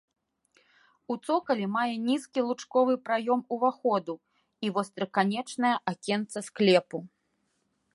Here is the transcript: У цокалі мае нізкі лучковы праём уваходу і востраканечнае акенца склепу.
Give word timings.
У 1.15 1.17
цокалі 1.27 1.67
мае 1.75 1.91
нізкі 2.07 2.45
лучковы 2.49 2.93
праём 3.11 3.39
уваходу 3.57 4.13
і 4.67 4.75
востраканечнае 4.79 5.75
акенца 5.95 6.39
склепу. 6.51 6.97